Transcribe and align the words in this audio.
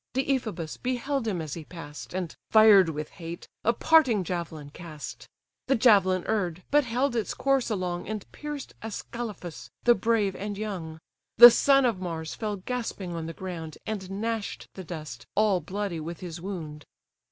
Deiphobus 0.15 0.77
beheld 0.77 1.27
him 1.27 1.39
as 1.43 1.53
he 1.53 1.63
pass'd, 1.63 2.11
And, 2.15 2.35
fired 2.49 2.89
with 2.89 3.09
hate, 3.11 3.47
a 3.63 3.71
parting 3.71 4.23
javelin 4.23 4.71
cast: 4.71 5.29
The 5.67 5.75
javelin 5.75 6.25
err'd, 6.27 6.63
but 6.71 6.85
held 6.85 7.15
its 7.15 7.35
course 7.35 7.69
along, 7.69 8.07
And 8.07 8.25
pierced 8.31 8.73
Ascalaphus, 8.81 9.69
the 9.83 9.93
brave 9.93 10.35
and 10.35 10.57
young: 10.57 10.97
The 11.37 11.51
son 11.51 11.85
of 11.85 11.99
Mars 11.99 12.33
fell 12.33 12.55
gasping 12.55 13.13
on 13.13 13.27
the 13.27 13.33
ground, 13.33 13.77
And 13.85 14.09
gnash'd 14.09 14.67
the 14.73 14.83
dust, 14.83 15.27
all 15.35 15.59
bloody 15.61 15.99
with 15.99 16.19
his 16.21 16.41
wound. 16.41 16.83